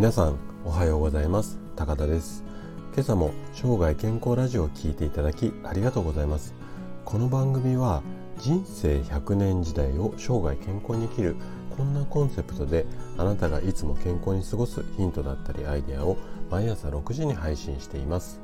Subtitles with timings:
[0.00, 1.58] 皆さんおはようございます。
[1.76, 2.42] 高田です。
[2.94, 6.54] 今朝も生涯健康ラジオを聞いていただきありがとうございます。
[7.04, 8.02] この番組は
[8.38, 11.36] 人生100年時代を生涯健康に生きる
[11.76, 12.86] こんなコンセプトで
[13.18, 16.16] あなたがいつも健康に過ごすヒントだったりアイデアを
[16.50, 18.40] 毎朝6時に配信しています。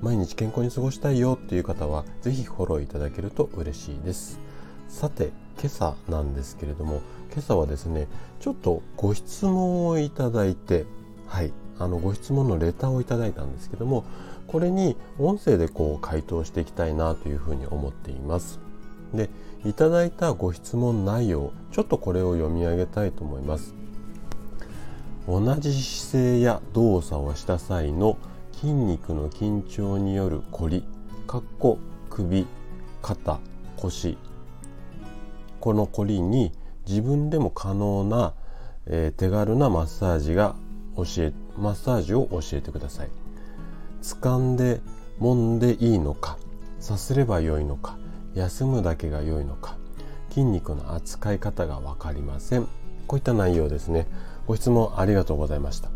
[0.00, 4.38] 毎日健康に過ごしたいよっていう方は是非フォローいただけると嬉しいです。
[4.86, 7.00] さて今朝なんですけれども
[7.32, 8.08] 今朝はですね
[8.40, 10.84] ちょっとご質問をいただいて
[11.26, 14.04] はいあのご質問のレターをいただいたんですけども
[14.46, 18.60] これに音声でこう回答していきたいなというふうに思っています。
[19.14, 19.30] で
[19.64, 23.74] いただいたご質問内容ちょっとこれを読み上げたいと思います。
[25.26, 28.18] 同じ姿勢や動作をした際の
[28.52, 30.84] 筋肉の緊張によるこり
[31.26, 31.78] かっこ
[32.10, 32.46] 首
[33.00, 33.40] 肩
[33.76, 34.18] 腰。
[35.60, 36.52] このこりに
[36.86, 38.34] 自分でも可能な、
[38.86, 40.54] えー、手軽なマッサージが
[40.96, 43.08] 教えマッサージを教えてください。
[44.02, 44.80] 掴んで
[45.20, 46.36] 揉んでいいのか
[46.80, 47.96] さすればよいのか
[48.34, 49.76] 休むだけが良いのか
[50.30, 52.66] 筋肉の扱い方が分かりません。
[53.06, 54.06] こういった内容ですね。
[54.46, 55.90] ご質問ありがとうございました。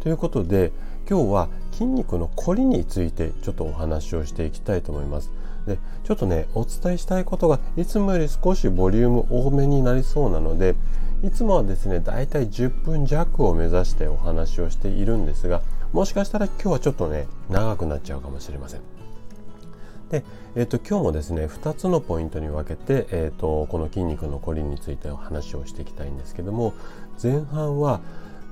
[0.00, 0.72] ということで
[1.08, 5.30] 今日は筋肉のこりについてちょっとお話をしていきたいと思います。
[5.66, 10.74] でちょっとねお伝えしたいことがいつもより少しボリューム多めになりそうなので
[11.22, 18.80] いつもはですねだいたい10分弱を目指してお話をしているんですがもしかしたら今日はちょっとね長くなっちゃうかもしれません。
[20.10, 26.74] で、えーと、今日もですね2つのポイントに分けて、えーと、この筋肉のこりについてお話をしていきたいんですけども
[27.22, 28.00] 前半は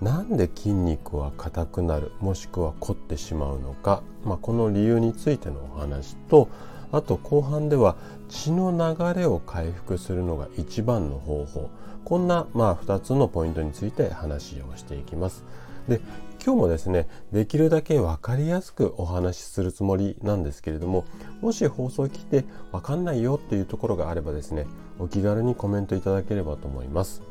[0.01, 6.49] なんで筋肉は硬くなるもしくは凝ってしまうのか、まあ、この理由についてのお話と
[6.93, 7.97] あと後半では
[8.29, 11.71] 血の流れを回復するのが一番の方法
[12.05, 15.45] こんなまあ2つのポイントについて話をしていきます。
[15.89, 16.01] で
[16.43, 21.05] 今日もですねできるだけ分かりやすくお話しするつもりなんですけれども
[21.43, 24.67] もし放送を聞いて分かんないよっていうところがあればですね
[24.99, 27.23] お気軽にコメントいただければと思います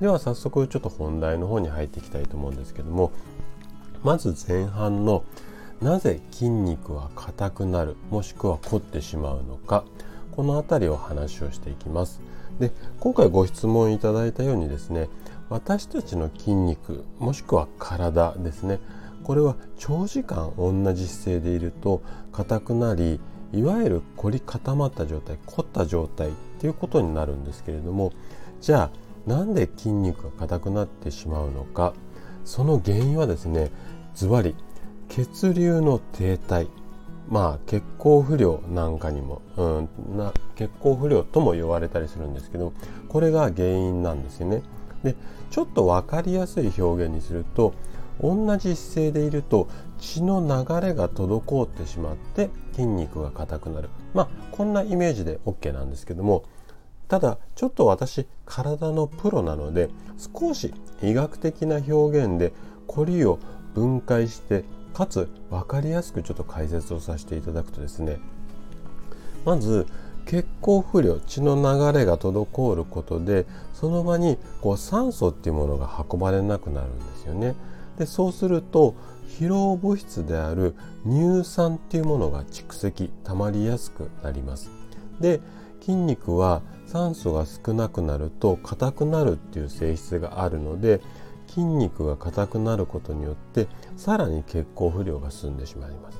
[0.00, 3.10] では早速ちょっと本題の方に入っていきたいと思うんですけども
[4.04, 5.24] まず前半の
[5.82, 9.84] なぜ筋肉は硬くなるもしくは凝ってしまうのか
[10.30, 12.20] この辺りを話をしていきます。
[12.58, 12.70] で
[13.00, 15.08] 今回ご質問いただいたようにですね
[15.48, 18.78] 私たちの筋肉もしくは体ですね
[19.24, 23.20] これは長時間同じ姿勢でいると硬くなり
[23.52, 28.12] いわゆる凝り固まった状態凝った状態っていうことになるんですけれども
[28.60, 31.94] じゃあなんで筋肉が硬くなってしまうのか
[32.44, 33.70] その原因はですね
[34.14, 34.54] ズバリ
[35.14, 36.68] 血流の停滞
[37.28, 42.72] まあ血行不良なんかにも、うん、な血行不良とも言われたりするんですけど
[43.08, 44.62] これが原因なんですよね。
[45.04, 45.14] で
[45.50, 47.74] ちょっと分かりやすい表現にすると
[48.22, 49.68] 同じ姿勢でいると
[49.98, 56.44] 血の流れが滞ってしまって筋肉が硬くなるまあこんなイメージで OK なんですけども
[57.08, 60.72] ただちょっと私体のプロなので少し
[61.02, 62.54] 医学的な表現で
[62.86, 63.38] コリを
[63.74, 68.18] 分解してかつ分かりやすくちょっと解説をさせていただくとですね
[69.44, 69.86] まず
[70.26, 77.54] 血行不良血の流れが滞ることでその場にこう酸素っていうものが運ばれなくなるんですよね。
[77.98, 78.94] でそうすると
[79.40, 84.70] 疲労物質である乳酸っていうものが蓄積溜まりやすくなります。
[85.20, 85.40] で
[85.80, 91.00] 筋肉は酸素が少なくなると硬くなるっていう性質があるので
[91.52, 96.18] 筋肉が硬くなることによってさらに血行不良が進んでしまいます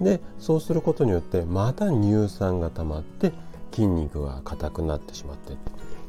[0.00, 3.32] でそうすることによってまた乳酸が溜まって
[3.72, 5.52] 筋肉が硬くなってしまって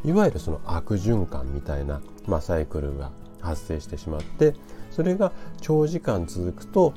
[0.08, 3.12] いわゆるその悪循環みたいな、まあ、サイクルが
[3.42, 4.56] 発生してしまって
[4.90, 6.94] それが長時間続くと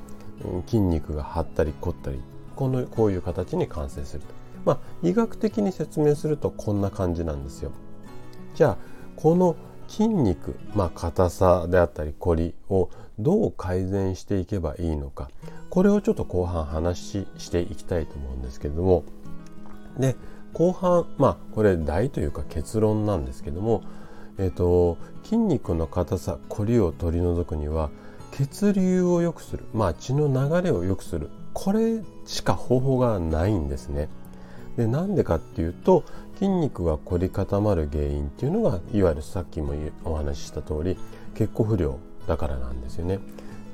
[0.67, 2.21] 筋肉が張ったり凝ったり
[2.55, 4.27] このこういう形に完成すると、
[4.65, 7.73] まあ、医学的に説明するとこんな感じなんですよ。
[8.55, 8.77] じゃあ
[9.17, 9.57] この
[9.89, 15.31] 筋肉、まあ、硬さであったり凝りをどう改善していけばいいのか。
[15.71, 19.05] これをちょっと後半話ししていきたいと思うんですけども。
[19.99, 20.17] で
[20.53, 23.83] 後半まあこれ大というか結論なんですけども、
[24.39, 27.91] えーと、筋肉の硬さ凝りを取り除くには
[28.33, 31.31] 血流を良くする、まあ、血の流れを良くする。
[31.53, 34.09] これしか方法がないんですね。
[34.77, 36.03] でなんでかっていうと
[36.35, 40.97] 筋肉が凝り固まる原因っていうのがいわゆるさっきもお話しした通り
[41.35, 43.19] 血行不良だからなんですよね。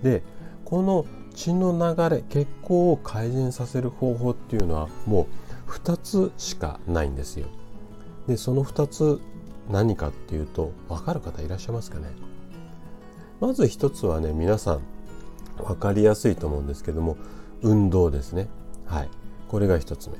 [0.03, 0.23] で
[0.65, 1.05] この
[1.35, 5.27] 血の流れ血行を改善させる方法っていうのはも
[5.69, 7.47] う2つしかないんですよ。
[8.27, 9.21] でその2つ
[9.71, 12.07] 何かっていうと分かる方いらっしゃいますかね？
[13.41, 14.81] まず一つはね皆さん
[15.57, 17.17] 分かりやすいと思うんですけども
[17.63, 18.49] 運動ですね
[18.87, 19.09] はい
[19.49, 20.17] これが一つ目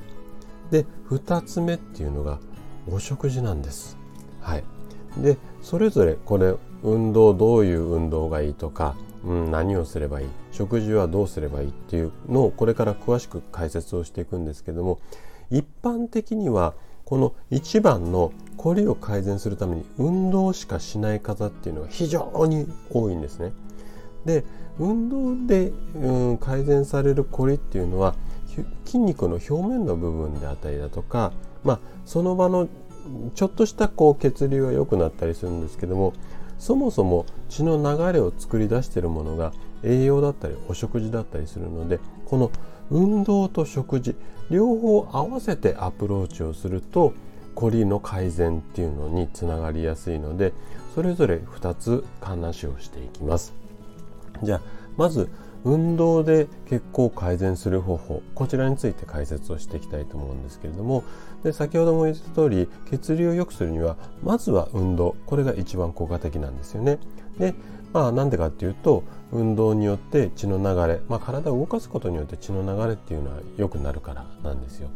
[0.71, 2.39] で二つ目っていうのが
[2.91, 3.97] お食事なんです
[4.41, 4.63] はい
[5.17, 8.95] でそれぞれこれ運動どういう運動がいいとか、
[9.25, 14.99] うん、何をすればいい食事はどうすればいいっていうのをこれから詳しく解説をしていくんですけども
[15.49, 16.73] 一般的には
[17.03, 23.51] この一番のこりを改善するために運動しかしない方っていうのが非常に多いんですね。
[24.25, 24.45] で
[24.79, 28.15] 運動で、うん、改善されるこりっていうのは
[28.85, 31.31] 筋肉の表面の部分であったりだとか、
[31.63, 32.67] まあ、その場の
[33.33, 36.13] ちょっとしたこう血流が良くなったりするんですけども
[36.59, 39.53] そもそも血の流れを作り出しているものが
[39.83, 42.51] 栄養だったりお食事だったりするのでこの
[42.91, 44.15] 運動と食事
[44.51, 47.13] 両方合わせてアプローチをすると
[47.55, 50.53] コリの改善っていうのにつながりやすいので
[50.93, 53.53] それぞれ2つ話をしていきます。
[54.43, 54.61] じゃあ
[54.97, 55.29] まず
[55.63, 61.03] 運動で血行を改善する方法こちらについて解説をしていきたいと思うんですけれども
[61.43, 66.99] で先ほども言った通り血流を良くするにはまずは運動これが一番効果的なんですよね。
[67.37, 67.53] で
[67.93, 74.89] まあなんでかっていうと運動によって血の流れ、まあ、体を動かすことによって血の流れっていうのは良くなるからなんですよ。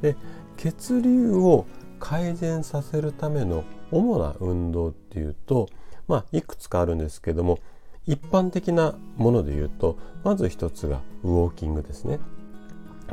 [0.00, 0.16] で
[0.56, 1.66] 血流を
[2.00, 5.68] 改善させるための主な運動っていうと
[6.06, 7.58] まあいくつかあるんですけども
[8.08, 12.18] 一般的なもので言うとまず一つがウォーキングですね。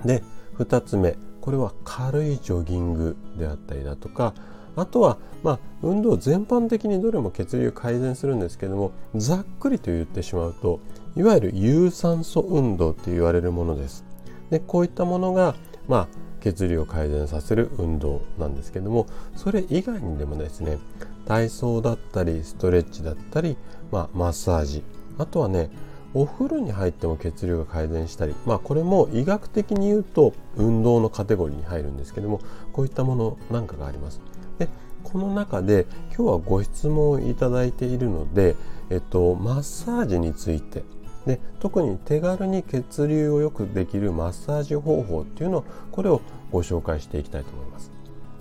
[0.04, 4.34] で二つ目これは軽いジョギングであったりだとか
[4.76, 10.80] あとはまあ運動全般的にどれも血流改善するんですけどもざっくりと言ってしまうと
[11.16, 14.06] いわゆる有酸素運動って言われるものです。
[14.50, 15.56] でこういったものが
[15.88, 16.08] まあ
[16.46, 20.78] 血流を改善させる運動なんですけどもそれ以外にでもですね
[21.26, 23.58] 体操だったりストレッチだったり、
[23.92, 24.84] まあ、マッサージ
[25.18, 25.72] あとはね
[26.14, 32.40] お風呂に入っても血流が改善したり、まあ、これも医学的に言うと運動のカテゴリーに入るんですけども
[32.72, 34.22] こういったものなんかがあります。
[34.60, 34.70] で
[35.04, 38.56] この中で今日はご質問をいただいているので、
[38.90, 40.84] えっと、マッサージについて
[41.26, 47.92] で特に手軽に血流を良くできるマッサージ方法っていうのをこれをご紹介していきたいと思います。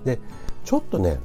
[0.05, 0.19] で
[0.65, 1.19] ちょっとね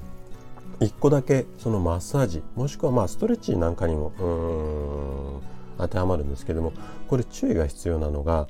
[0.80, 5.42] 1個だけそのマッサージもしくはまあストレッチなんかにも
[5.78, 6.74] 当てはまるんですけども
[7.08, 8.48] これ注意が必要なのが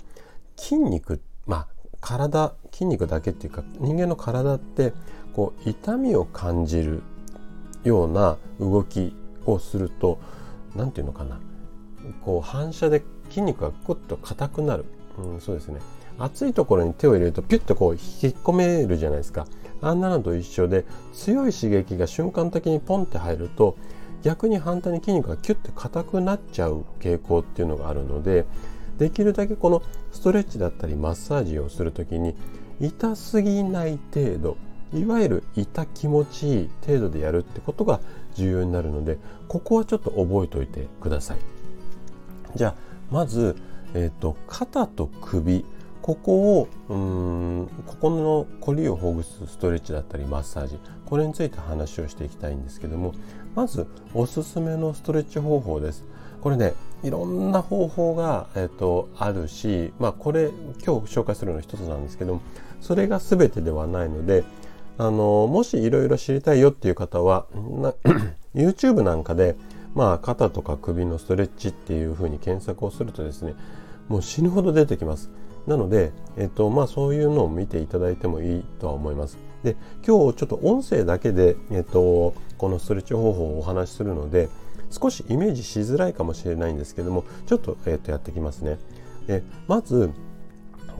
[0.56, 1.68] 筋肉まあ
[2.02, 4.94] 体筋肉だけっていうか人間の体って
[5.34, 7.02] こう痛みを感じる
[7.84, 9.16] ような動き
[9.46, 10.20] をすると
[10.76, 11.40] 何て言うのかな
[12.24, 14.86] こう反射で筋肉がグッと硬くなる、
[15.18, 15.80] うん、そうですね。
[16.18, 19.48] 熱いところに手を入れるとピュッとこう引っ込めるじゃないですか。
[19.82, 23.78] あんなのと一緒で強い刺激が瞬間的にポンって入ると
[24.24, 28.46] 逆に反対に筋肉がキュッて硬くなっちゃう傾向っていうのがあるので
[28.98, 32.36] できるだけこのストレッチだったりマッサージをする時に
[32.82, 34.58] 痛すぎない程度
[34.94, 38.02] いわゆる痛気持ちいい程度でやるってことが
[38.36, 39.18] 重要になるので
[39.48, 41.59] ここはちょっと覚えておいてください。
[42.56, 42.76] じゃあ
[43.12, 43.56] まず、
[43.94, 45.66] えーと肩と首。
[46.02, 50.80] ここをうんここのこりをほぐすストレッチだったりマッサージ。
[51.06, 53.14] これについて話をしていきたいんですけども
[53.54, 56.06] まずおすすめのストレッチ方法です。
[56.42, 60.50] これねいろんな方法が、えーと、あるしまあこれ
[60.86, 62.42] 今日紹介するの一つなんですけども
[62.82, 64.44] それが全てではないので
[64.98, 67.46] あのもしいろいろ知りたいよっていう方は
[68.56, 69.56] YouTube なんかで
[69.96, 73.56] まあ肩とか首のストレッチっていうふうに検索をするとですね
[74.08, 75.30] もう死ぬほど出てきます
[75.68, 79.38] なので、えっとまあ、そういうのを見ていただいてもいいとは思います。
[79.64, 79.76] で
[80.08, 84.50] 今日ちょっと音声だけで、えっと、このストレッチ方法をお話しするので
[84.90, 88.80] 少しイメージしづらいかもしれないんですけどもちょっと,、えっとやってきますね。
[89.28, 90.10] でまず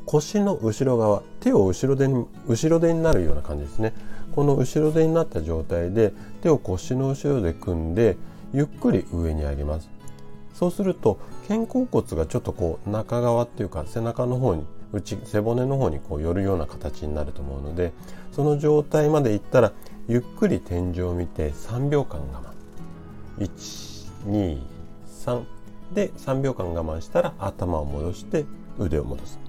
[0.06, 3.94] 腰の後ろ側手を後ろ手に後ろ手になるような感じですね
[4.36, 8.18] この後ろ手になった状態で手を腰の後ろで組んで
[8.54, 9.90] ゆっくり上に上げます。
[10.54, 17.94] そうすると肩甲骨がちょっとこう中側っていうか背中の方に内背骨の方にこう寄るような形になると思うので
[18.32, 19.72] その状態までいったら
[20.08, 22.50] ゆっくり天井を見て3秒間我慢。
[24.26, 25.44] 123
[25.94, 28.46] で3秒間我慢したら頭を戻して
[28.78, 29.40] 腕を戻す。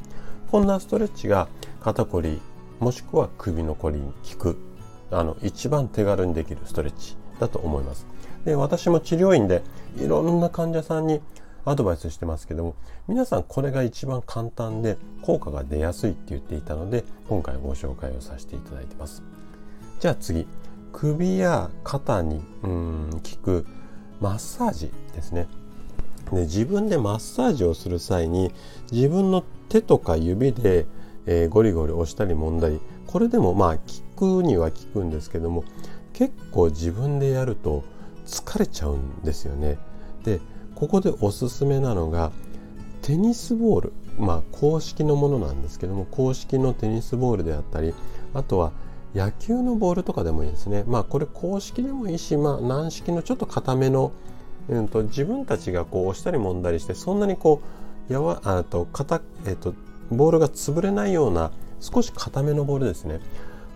[0.50, 1.48] こんなストレッチが
[1.80, 2.40] 肩こり
[2.78, 4.58] もしくは首のこりに効く
[5.10, 8.06] あの一番手軽にできるストレッチだと思います。
[8.44, 9.62] で私も治療院で
[9.96, 11.20] いろんな患者さんに
[11.64, 12.74] アドバイスしてますけども
[13.06, 19.22] 皆さんこれが一番簡単で効果が出やすいって言っていたので今回ご紹介をさせていただいてます。
[20.00, 20.46] じゃあ次
[20.92, 23.66] 首や肩にうん効く
[24.20, 25.46] マッサージですね。
[26.32, 28.52] で自分でマッサージをする際に
[28.90, 30.86] 自分の手とか指で、
[31.26, 35.64] えー、ゴリゴリ押したり揉んだりこれでもまあ効くには効くんですけども
[36.12, 37.82] 結構自分でやると
[38.30, 39.78] 疲れちゃうんですよね。
[40.24, 40.40] で
[40.74, 42.32] ここでおすすめなのが
[43.02, 47.94] テニスボールまあ公式のものなんですけども公式のテニスボールであったり
[48.34, 48.72] あとは
[49.14, 50.84] 野球のボールとかでもいいですね。
[50.86, 54.12] まあこれ公式でもいいし、まあ軟式のちょっと硬めの
[54.68, 57.60] うんと、自分たちがこう押したり揉んだりしてそんなにこ
[58.08, 59.74] うやわあと硬、えっと、
[60.10, 63.20] ボールが潰れないような少し硬めのボールですね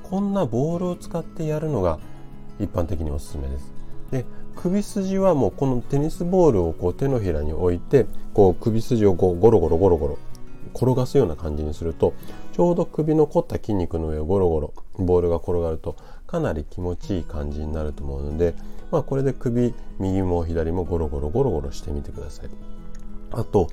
[0.05, 1.99] こんなボールを使ってやるのが
[2.61, 3.74] 一般的におすすめです
[4.14, 10.18] で首筋はもうこのテニスボールをこう手のひらに置いてこう首筋をこうゴロゴロゴロゴロ
[10.75, 12.14] 転がすような感じにすると
[12.52, 18.54] ちょうど首の凝った筋肉の上をゴロゴロボールが転がるとかなり気持ちいい感じになると思うので
[18.94, 22.49] まあ、これで首右も左もゴロゴロゴロゴロしてみてください。
[23.33, 23.68] あと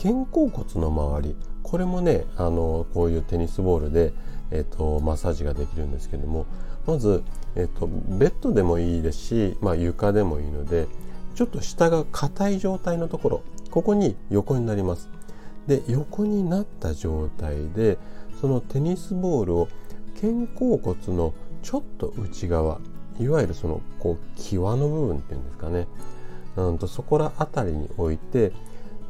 [0.00, 4.12] 肩甲骨の周りこれもねあのこういうテニスボールで、
[4.52, 6.46] えーと、マッサージができるんですけども
[6.86, 7.24] まず、
[7.56, 10.86] えーと、ベッドでもいいですし、まあ、床でもいいので
[11.34, 15.08] ちょっと下が硬い状態のところここに横になります。
[15.66, 17.98] で横になった状態で
[18.40, 19.68] そのテニスボールを
[20.20, 22.80] 肩甲骨のちょっと内側
[23.20, 25.86] いわゆるそのこう際の部分っていうんですかね。
[26.56, 28.52] うんとそこら辺りに置いて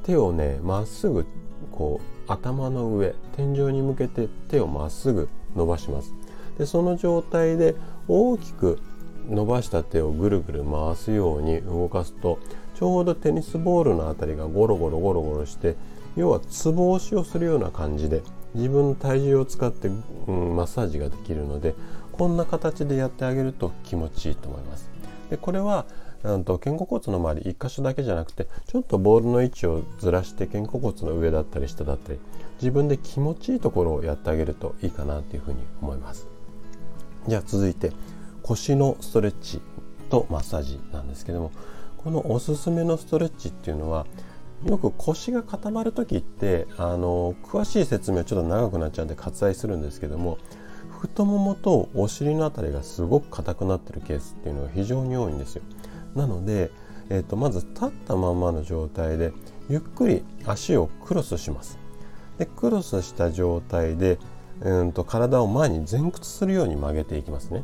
[0.02, 1.24] 手をねまっすぐ
[1.72, 6.12] こう頭の上天井に向けて手をまっすぐ伸ばします。
[6.58, 7.74] でその状態で
[8.12, 8.80] 大きく
[9.28, 12.40] 伸ばした手をぐるぐる回すように動かすと
[12.74, 15.76] ちょうどテニスボールの辺りがゴロゴロゴロゴロして
[16.16, 18.22] 要はつぼ押しをするような感じで
[18.54, 19.86] 自分の体重を使って、
[20.26, 21.76] うん、マッサージができるので
[22.10, 24.90] こんな形でやってあげると気持ちいいと思います。
[25.30, 25.86] でこれは
[26.24, 32.18] なんと肩甲骨の周り1箇所だけじゃなくてちょっとボールの位置をずらして肩甲骨の上だったり下だったり
[32.60, 36.29] 自分で気持ちいいところをやってあげるといいかなというふうに思います
[37.30, 37.92] じゃあ続いて
[38.42, 39.60] 腰のストレッチ
[40.08, 41.52] とマッサージなんですけども
[41.96, 44.04] このおすすめのストレッチっていうのは
[44.64, 50.38] よく腰が固まる時ってあの詳しい説明はちょっと長くなっちゃうんで割愛するんですけども
[50.88, 55.62] 太ももとお尻の辺りがすごく硬くなってるケースっていうのが非常に多いんですよ。
[56.16, 56.72] なので、
[57.10, 59.32] えーと、まず立ったままの状態で
[59.70, 61.78] ゆっくり足をクロスします。
[62.38, 64.18] でクロスした状態で、
[64.62, 67.62] うんと体を前に前屈するように曲げていきますね。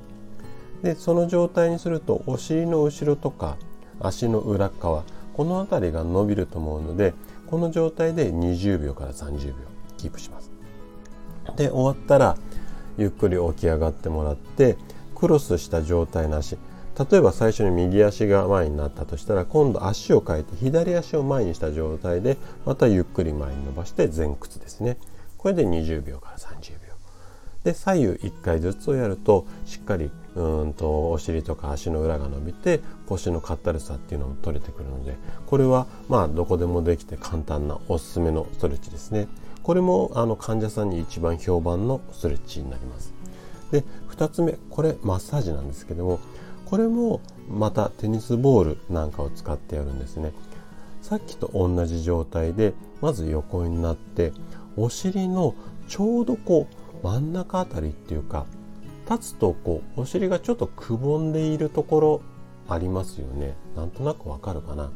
[0.83, 3.57] でその状態にするとお尻の後ろとか
[4.01, 7.15] 足の裏側この辺りが伸びると思うので
[7.47, 9.55] この状態で20秒から30秒
[9.97, 10.51] キープします。
[11.57, 12.37] で終わったら
[12.99, 14.77] ゆっくり起き上がってもらって
[15.15, 16.57] クロスした状態の足
[17.11, 24.97] 例えば最初に右足が前になったとしたら今度足を変えて左足を前にした状態でまたゆっくり前に伸ばして前屈ですね
[25.37, 26.76] これで20秒から30秒
[27.67, 39.27] で左右1回ずつをやるとしっかりうんとお尻とか足の裏が伸びて腰のかったるさっていうのも取れてくるのでこれはまあどこでもできて簡単なおすすめのストレッチですね。
[39.65, 43.13] これもあの患者さんに一番評判のストレッチになります
[43.73, 46.21] で2つ目これマッサージなんですけども
[46.67, 47.21] これも
[47.51, 50.33] またテニスボールなんかを使ってやるんですね
[51.03, 54.33] さっきと同じ状態でまず横になって
[54.77, 55.57] お尻の
[55.89, 58.47] ちょうどこう真ん中あたりっていうか
[59.09, 62.23] 立つとこうお尻がちょっとくぼんでいるところ
[62.69, 63.55] ありますよね。
[63.77, 64.91] なんとなくわかるかな。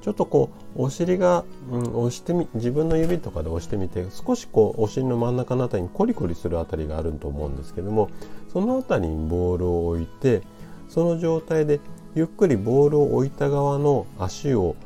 [0.00, 8.08] ちょっとこうお尻が、うん、押してみ自分の指とかで押してみて少しこうお尻の真ん中の辺りにコリコリする辺りがあると思うんですけども
[8.52, 10.42] その辺りにボールを置いて
[10.88, 11.80] その状態で
[12.14, 14.76] ゆっくりボールを置いた側の足を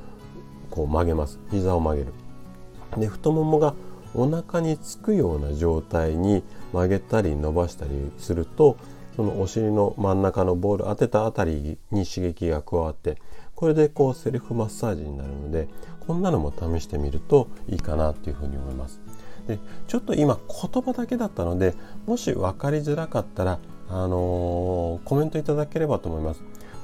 [0.70, 1.38] こう曲げます。
[1.50, 2.12] 膝を曲げる。
[2.96, 3.74] で太ももが
[4.14, 6.42] お腹につくような状態に
[6.72, 8.76] 曲げたり伸ばしたりすると
[9.16, 13.18] そのお尻の真ん中のボール当てた辺りに刺激が加わって
[13.54, 15.68] これでこうセルフマッサージになるので
[16.00, 19.00] こんなのも試してみるといいかなというふうに思います。
[19.46, 21.74] でちょっと今言葉だけだったので
[22.06, 26.42] もし分かりづらかったら、あのー、コメントいただければと思います。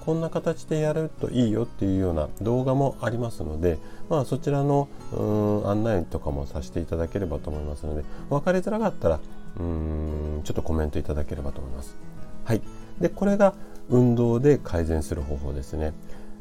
[0.08, 3.76] こんな形でやるといいよっていうような動画もありますので、
[4.08, 9.20] まあ、そちらのうん案内とかもさせていただければと思いますので分かりづらかったら
[9.60, 11.94] うんちょっとコメントいただければと思います。
[12.46, 12.62] はい、
[12.98, 13.52] でこれが
[13.90, 15.92] 運動で改善する方法ですね。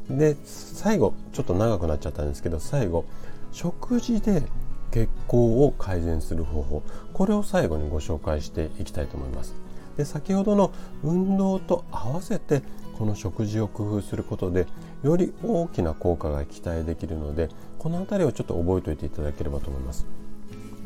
[0.08, 3.04] で最後ちょっと長くなっちゃったんですけど最後
[3.52, 4.44] 食事で
[4.92, 6.82] 血行を改善する方法
[7.12, 9.54] これを最後にご紹介していきたいと思います
[9.98, 10.72] で先ほどの
[11.02, 12.62] 運動と合わせて
[12.98, 14.66] この食事を工夫することで
[15.04, 20.06] より大きな効果が期待できるのでこの辺りをちょっと覚えておいていただければと思います。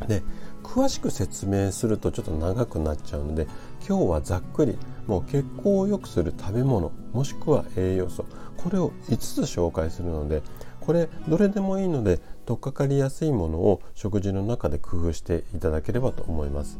[0.06, 0.22] で
[0.62, 3.46] 詳しく説明するとちょっと長くなっちゃうので
[3.86, 4.76] 今日はざっくり
[5.06, 8.24] もう血行を良くする食べ物もしくは栄養素
[8.56, 10.42] これを5つ紹介するので
[10.80, 16.78] これどれでもいいので取っかかりやすいものを食事の中で工夫していただければと思います。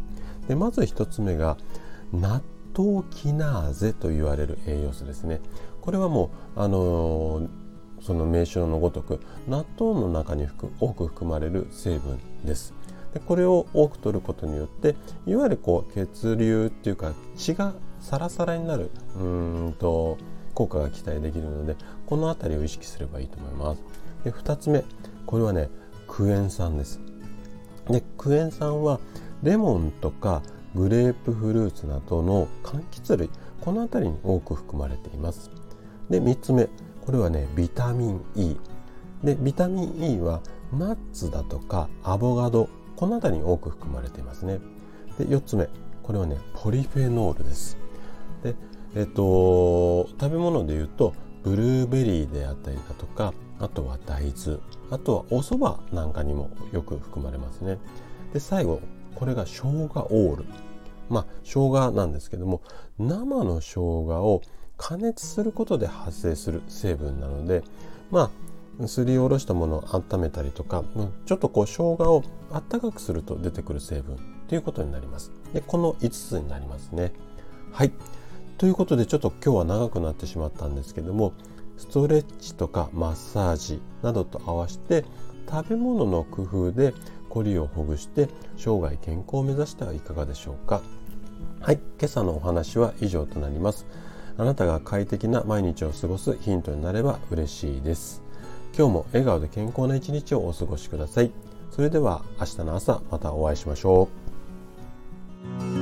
[0.48, 1.56] でまず1つ目が
[2.12, 2.42] 納
[2.76, 5.40] 豆キナーゼと言われる栄養素ですね。
[5.80, 7.48] これはもうあの、
[8.00, 10.48] その名称のごとく納豆の中に
[10.80, 12.74] 多く含まれる成分です。
[13.14, 19.22] でこれを多く取ることによっていわゆるこう血流っていうか血がサラサラになるう
[19.68, 20.18] んと
[20.54, 21.76] 効果が期待できるので
[22.06, 23.82] この辺りを意識すればいいと思います。
[24.24, 24.84] で2つ目
[25.26, 25.68] これはね
[26.08, 27.00] クエン酸です。
[27.88, 28.98] でクエン酸は
[29.42, 30.42] レモンとか
[30.74, 35.50] グレープフルーツなどの柑橘類この辺りに多く含まれています。
[36.10, 36.68] で3つ目
[37.04, 38.56] これはねビタミン E
[39.22, 40.40] でビタミン E は
[40.72, 44.60] ナッツだとかアボカドこの辺りに多く含まれていますね。
[45.18, 45.68] で4つ目
[46.02, 47.76] これはねポリフェノールです。
[48.42, 48.54] で
[48.94, 54.58] えっと食べ物で言うとブルーベリーであったりだとかあとは大豆
[54.90, 57.78] あとはお蕎麦なんかにもよく含まれますね。
[58.32, 58.80] で最後
[59.14, 60.44] これが生姜オール
[61.08, 62.62] まあ生姜なんですけども
[62.98, 64.42] 生の生姜を
[64.76, 67.62] 加熱することで発生する成分なので
[68.10, 68.30] ま
[68.80, 70.84] あすりおろしたものを温めたりとか
[71.26, 75.30] ちょっとこう生姜をあったかくすると出てくる成分ということになります。
[75.52, 77.12] でこの5つになりますね。
[77.70, 77.92] はい
[78.58, 81.32] ということでちょっと今日は長くなってしまったんですけども
[81.76, 85.04] ストレッチとかマッサージなどと合わせて
[85.50, 86.94] 食べ物の工夫で
[87.32, 90.82] コリをほぐして生涯健康を目指してはいかがでしょうか。
[91.60, 93.86] はい今朝のお話は以上となります。
[94.36, 98.22] あなたが快適な毎日を過ごすヒントになれば嬉しいです。
[98.76, 101.30] 今日も笑顔で健康な一日をお過ごしください。
[101.70, 104.10] それでは明日の朝またお会いしましょ
[105.78, 105.81] う。